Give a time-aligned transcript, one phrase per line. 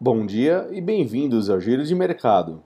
[0.00, 2.62] Bom dia e bem-vindos ao Giro de Mercado.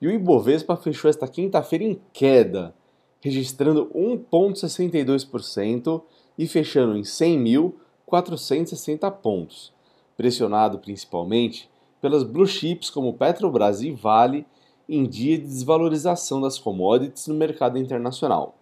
[0.00, 2.74] E o Ibovespa fechou esta quinta-feira em queda,
[3.20, 6.02] registrando 1,62%
[6.36, 9.72] e fechando em 100.460 pontos,
[10.16, 11.70] pressionado principalmente
[12.00, 14.46] pelas blue chips como Petrobras e Vale
[14.88, 18.56] em dia de desvalorização das commodities no mercado internacional.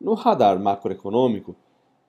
[0.00, 1.54] No radar macroeconômico,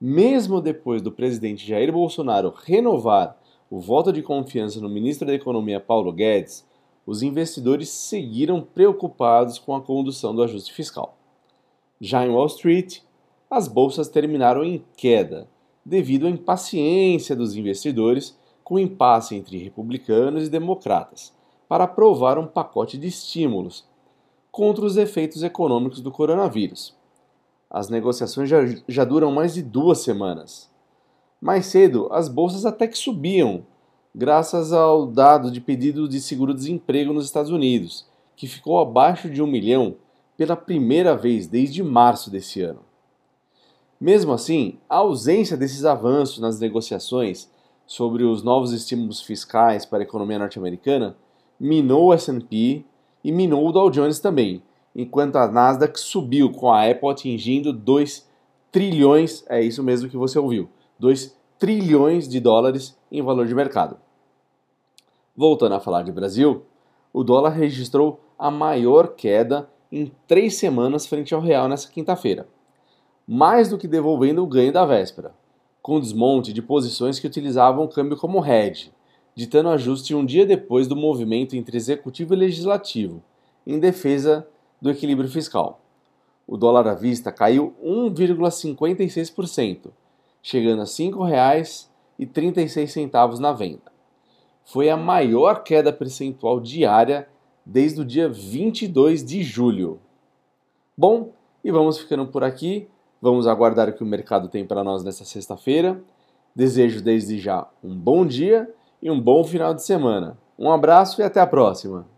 [0.00, 3.38] mesmo depois do presidente Jair Bolsonaro renovar
[3.70, 6.66] o voto de confiança no ministro da Economia Paulo Guedes,
[7.06, 11.16] os investidores seguiram preocupados com a condução do ajuste fiscal.
[12.00, 13.00] Já em Wall Street,
[13.50, 15.48] as bolsas terminaram em queda,
[15.84, 21.34] devido à impaciência dos investidores com impasse entre republicanos e democratas
[21.66, 23.88] para aprovar um pacote de estímulos
[24.52, 26.94] contra os efeitos econômicos do coronavírus.
[27.70, 30.70] As negociações já, já duram mais de duas semanas.
[31.40, 33.64] Mais cedo, as bolsas até que subiam,
[34.14, 39.46] graças ao dado de pedido de seguro-desemprego nos Estados Unidos, que ficou abaixo de um
[39.46, 39.96] milhão
[40.36, 42.80] pela primeira vez desde março desse ano.
[43.98, 47.48] Mesmo assim, a ausência desses avanços nas negociações
[47.88, 51.16] sobre os novos estímulos fiscais para a economia norte-americana
[51.58, 52.84] minou o S&P
[53.24, 54.62] e minou o Dow Jones também,
[54.94, 58.28] enquanto a Nasdaq subiu com a Apple atingindo 2
[58.70, 63.96] trilhões, é isso mesmo que você ouviu, 2 trilhões de dólares em valor de mercado.
[65.34, 66.66] Voltando a falar de Brasil,
[67.10, 72.46] o dólar registrou a maior queda em três semanas frente ao real nessa quinta-feira,
[73.26, 75.32] mais do que devolvendo o ganho da véspera,
[75.88, 78.92] com desmonte de posições que utilizavam o câmbio como hedge,
[79.34, 83.22] ditando ajuste um dia depois do movimento entre executivo e legislativo,
[83.66, 84.46] em defesa
[84.82, 85.80] do equilíbrio fiscal.
[86.46, 89.90] O dólar à vista caiu 1,56%,
[90.42, 93.96] chegando a R$ 5,36 na venda
[94.68, 97.26] foi a maior queda percentual diária
[97.64, 99.98] desde o dia 22 de julho.
[100.94, 101.32] Bom,
[101.64, 102.86] e vamos ficando por aqui.
[103.20, 106.00] Vamos aguardar o que o mercado tem para nós nesta sexta-feira.
[106.54, 110.38] Desejo desde já um bom dia e um bom final de semana.
[110.58, 112.17] Um abraço e até a próxima!